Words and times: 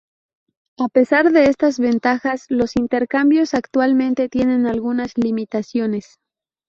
A 0.79 0.87
pesar 0.89 1.31
de 1.31 1.43
estas 1.43 1.77
ventajas, 1.77 2.45
los 2.49 2.75
intercambios 2.75 3.53
actualmente 3.53 4.29
tienen 4.29 4.65
algunas 4.65 5.15
limitaciones. 5.15 6.17